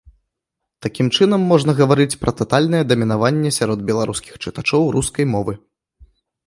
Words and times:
Такім 0.85 1.07
чынам, 1.17 1.41
можна 1.51 1.75
гаварыць 1.81 2.19
пра 2.23 2.31
татальнае 2.39 2.81
дамінаванне 2.93 3.55
сярод 3.59 3.79
беларускіх 3.93 4.33
чытачоў 4.47 4.83
рускай 4.99 5.25
мовы. 5.37 5.53